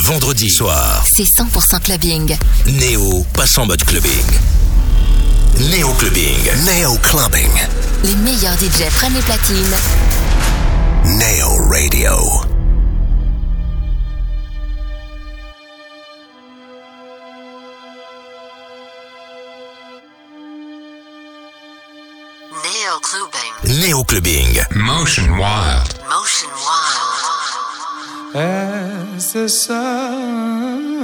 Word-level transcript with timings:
vendredi 0.00 0.48
soir, 0.48 1.04
C'est 1.14 1.24
100% 1.24 1.80
clubbing. 1.82 2.36
Néo 2.66 3.24
passe 3.34 3.58
en 3.58 3.66
mode 3.66 3.84
clubbing. 3.84 4.24
Néo 5.58 5.92
Clubbing. 5.94 6.64
Neo 6.64 6.96
Clubbing. 7.02 7.50
Les 8.04 8.14
meilleurs 8.16 8.54
DJ 8.54 8.88
prennent 8.94 9.12
les 9.14 9.20
platines. 9.20 9.76
Neo 11.04 11.68
Radio. 11.70 12.16
Neo 22.62 23.00
Clubbing. 23.02 23.80
Néo 23.80 24.04
Clubbing. 24.04 24.64
Motion 24.76 25.28
Wild. 25.38 25.94
Motion 26.08 26.48
Wild. 26.56 27.09
As 28.34 29.32
the 29.32 29.48
sun 29.48 31.00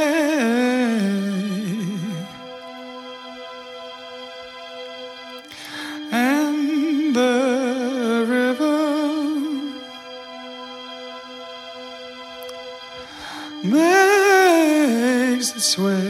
and 6.11 7.15
the 7.15 8.25
river 8.27 8.77
makes 13.63 15.55
its 15.55 15.77
way. 15.77 16.06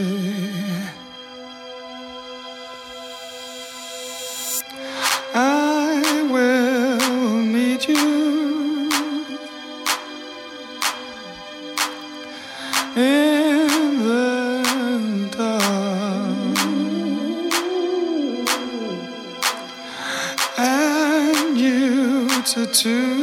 to 22.78 23.17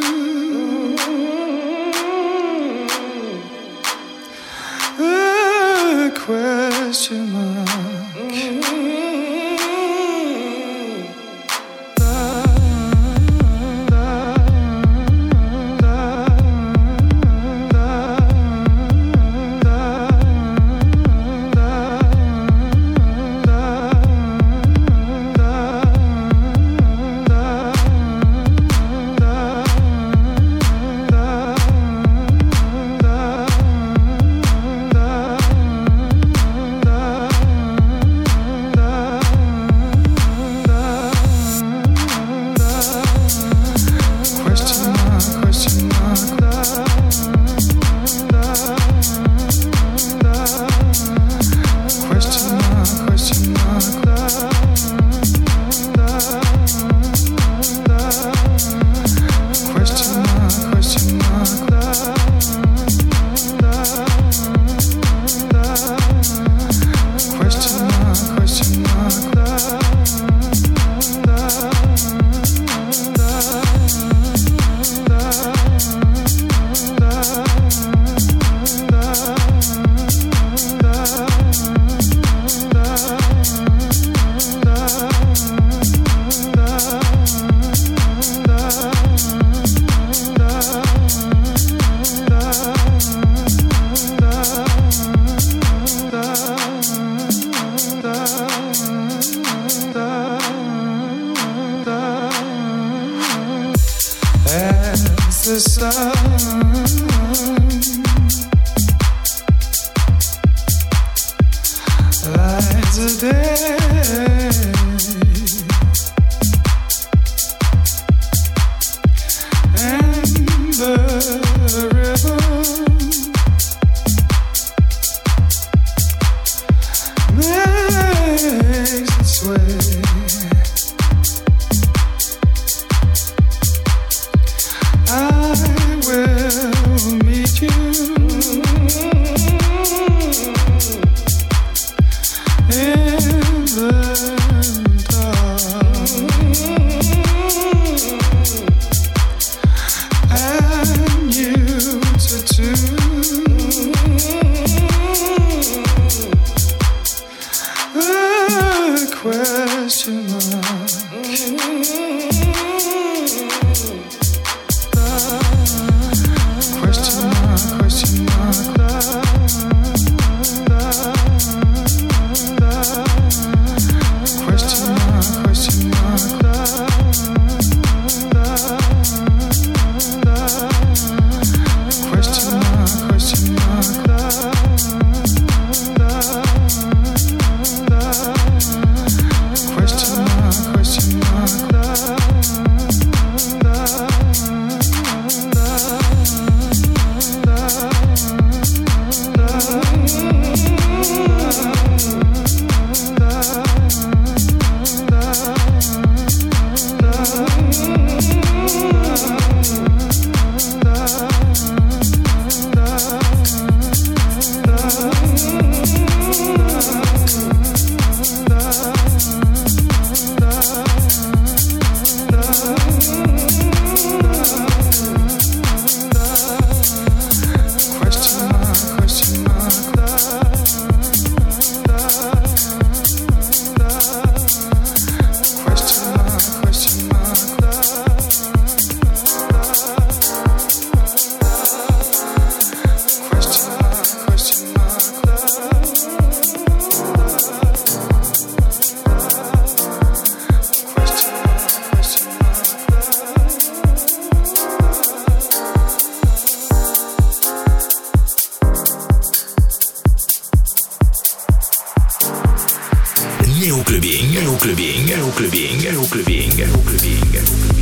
Néo 263.65 263.83
Clubbing. 263.83 264.29
Néo 264.29 264.55
Clubbing. 264.57 265.05
Néo 265.07 265.31
Clubbing. 265.31 265.81
Néo 265.81 266.01
Clubbing. 266.07 266.53
Néo 266.53 266.81
Clubbing. 266.83 267.74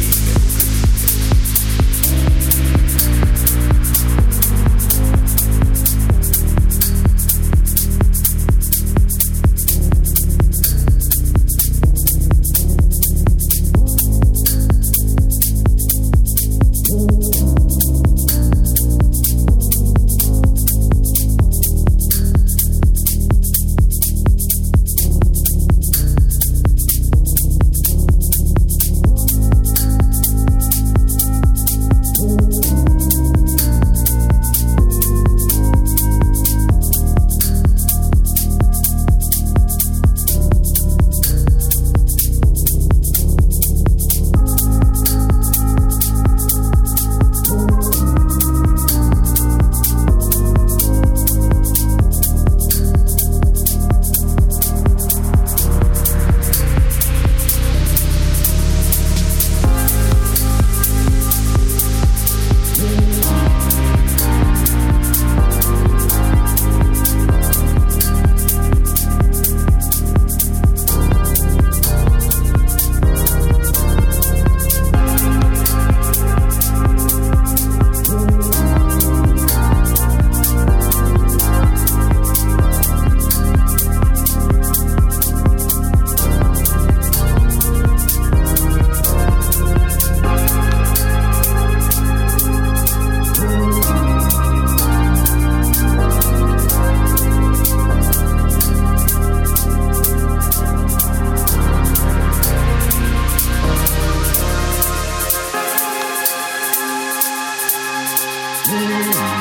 losing. 108.74 109.33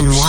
Wild. 0.00 0.27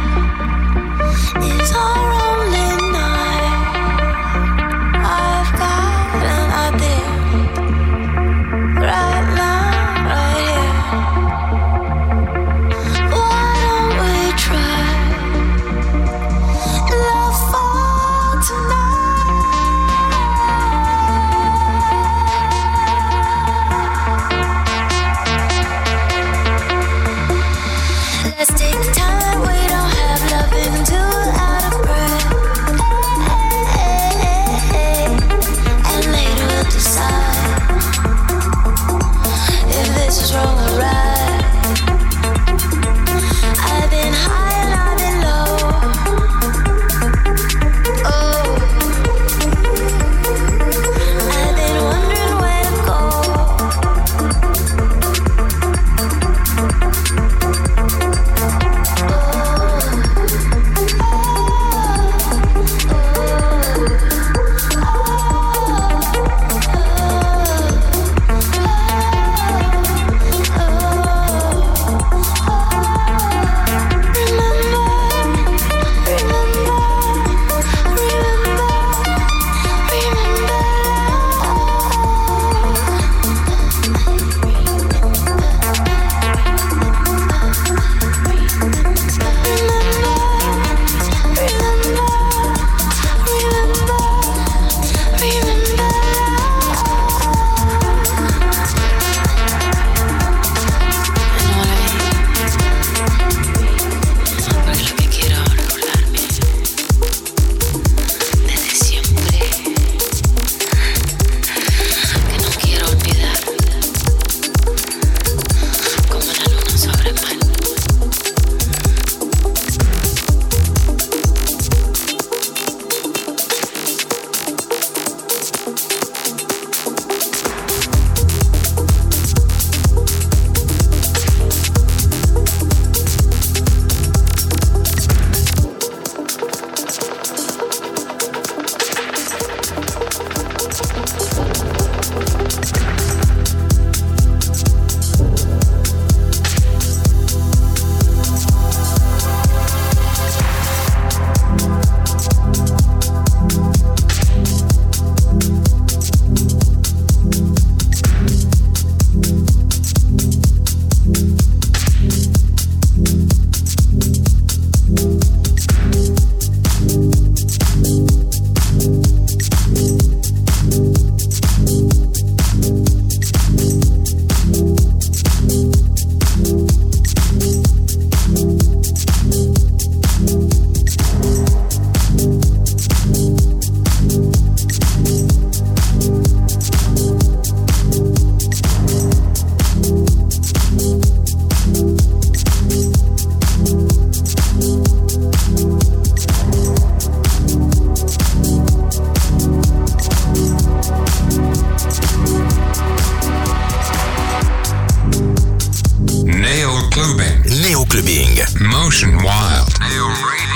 clubbing. 207.92 208.38
Motion 208.58 209.18
Wild. 209.22 210.51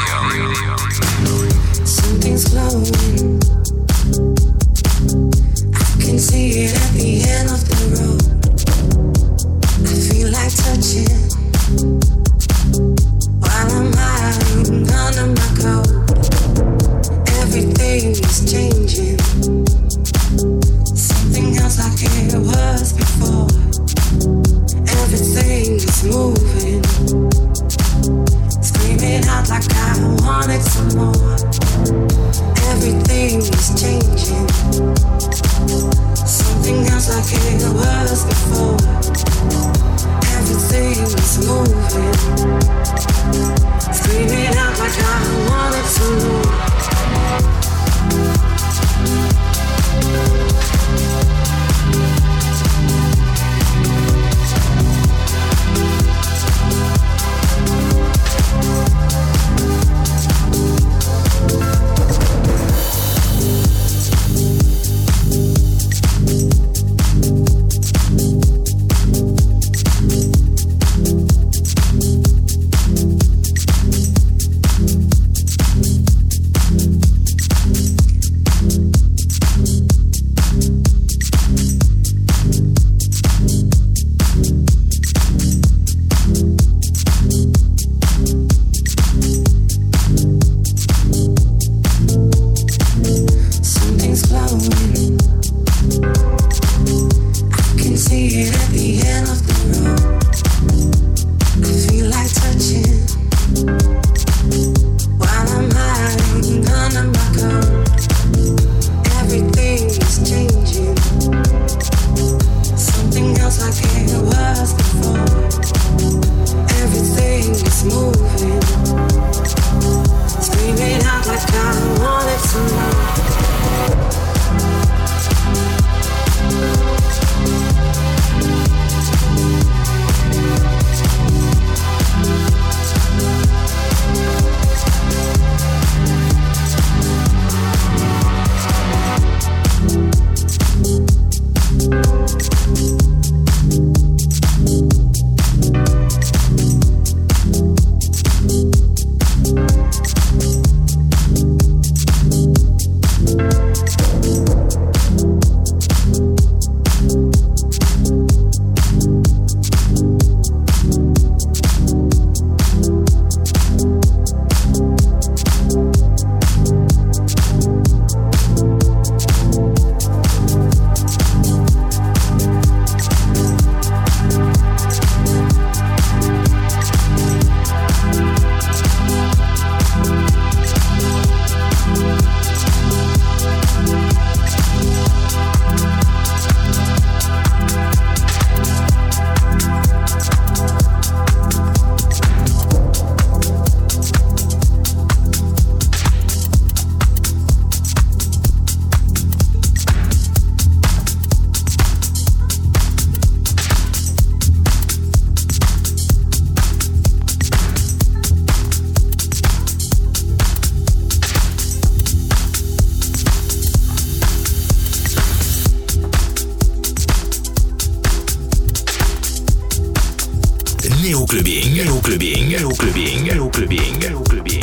Hello 221.96 222.02
Clubbing. 222.02 222.50
Hello 222.50 222.72
Clubbing. 222.74 223.26
Hello 223.26 223.48
Clubbing. 223.48 224.55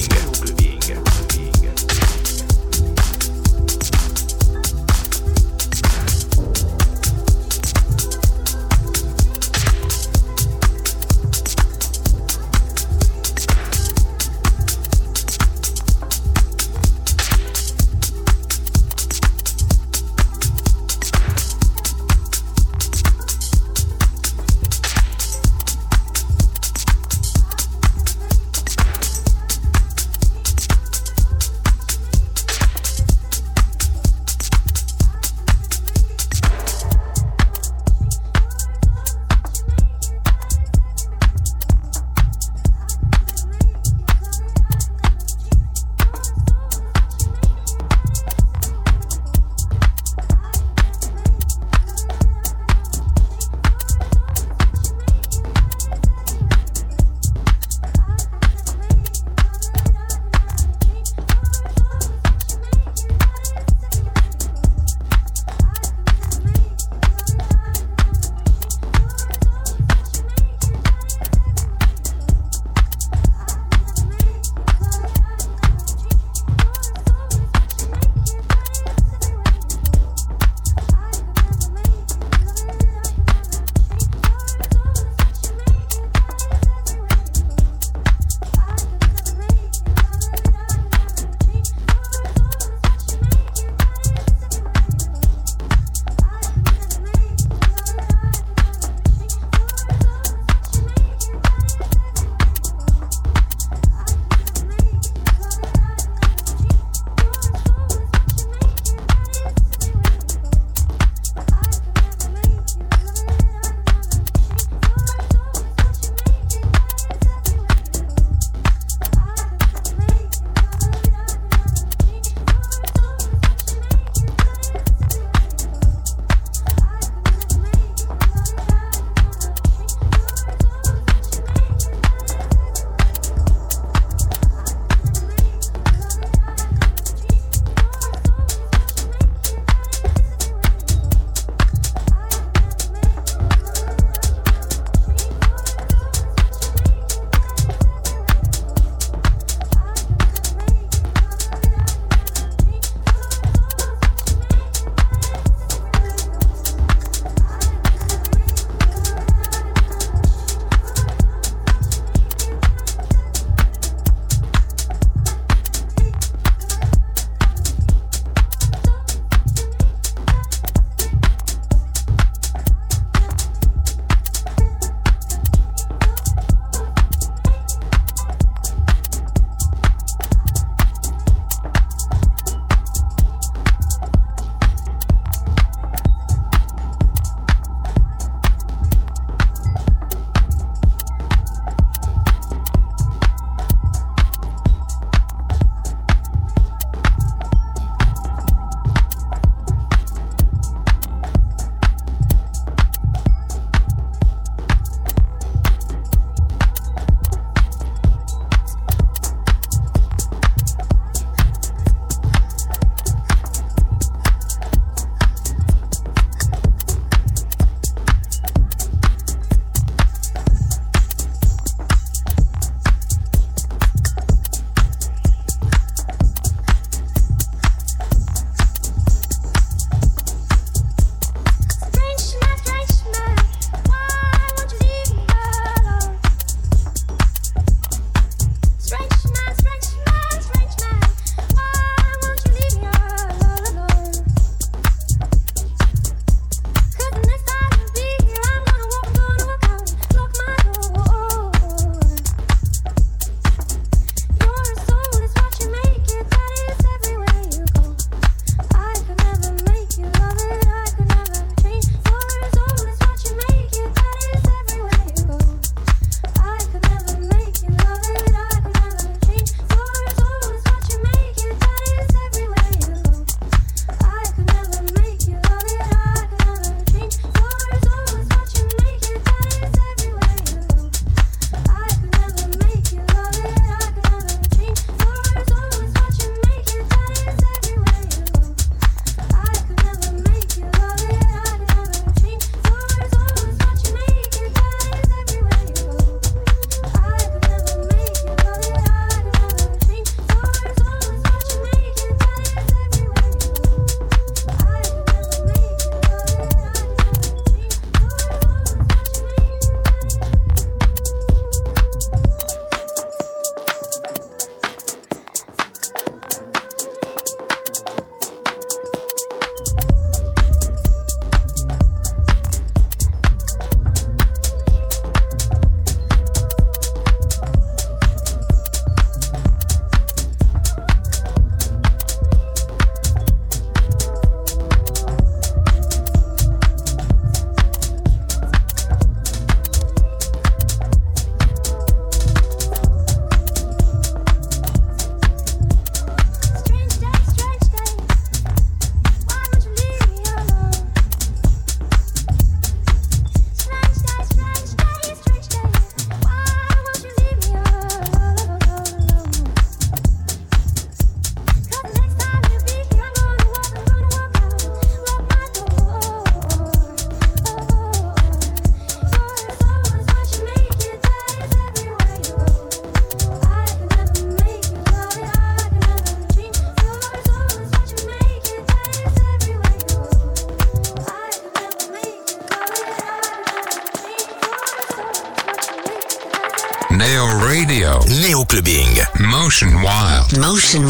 Motion 390.39 390.83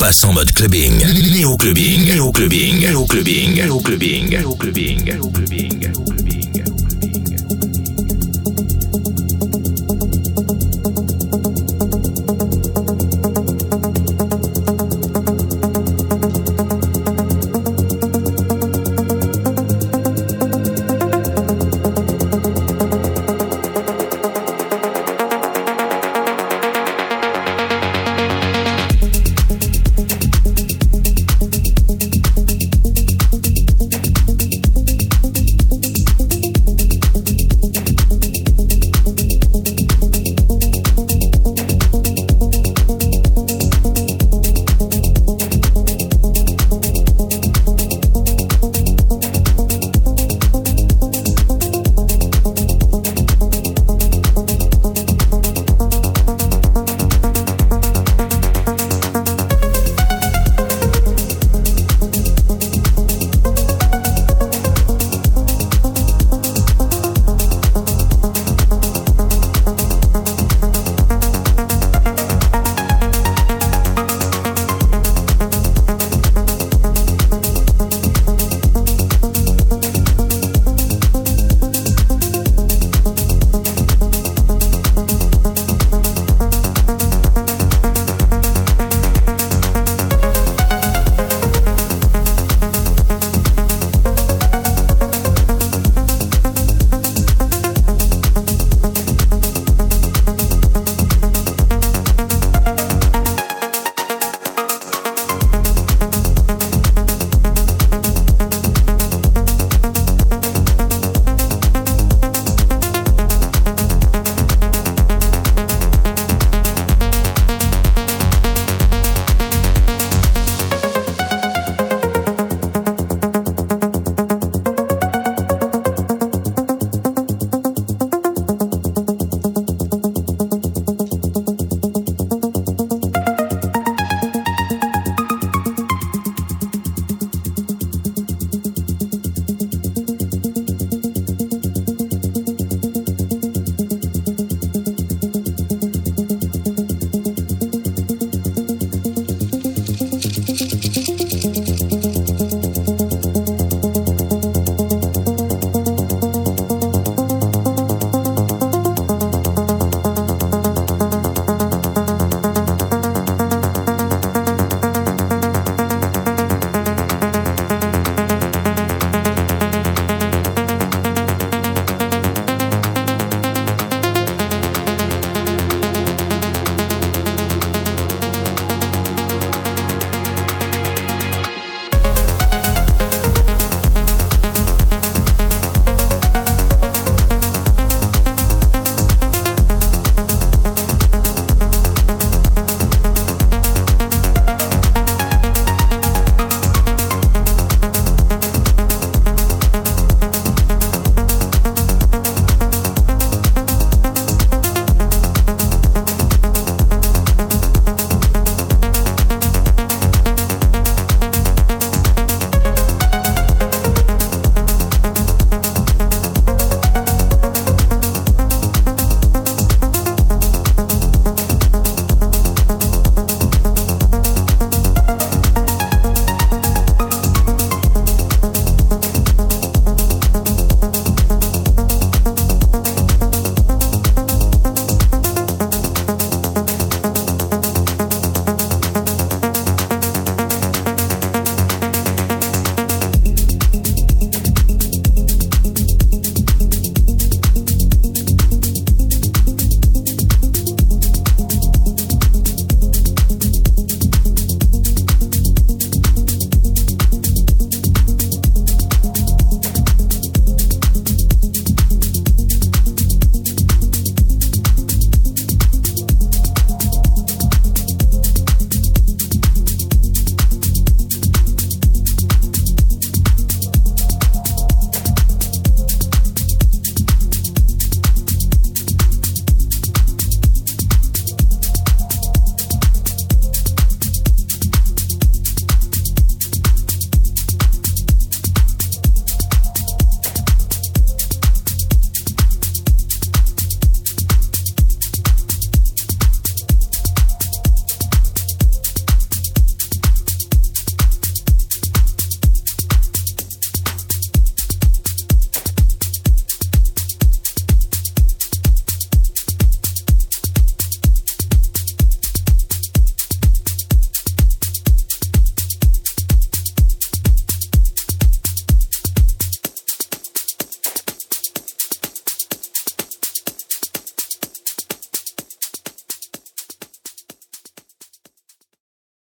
passe 0.00 0.24
en 0.24 0.32
mode 0.32 0.50
clubbing. 0.52 1.04
Néo 1.34 1.56
clubbing, 1.58 2.06
néo 2.06 2.32
clubbing, 2.32 2.80
néo 2.80 3.04
clubbing, 3.04 3.54
néo 3.54 3.80
clubbing, 3.80 4.30
néo 4.30 4.54
clubbing, 4.54 5.04
néo 5.04 5.28
clubbing, 5.30 5.78
néo 5.78 6.00
clubbing, 6.00 6.52
néo 6.54 6.72
clubbing. 6.72 6.89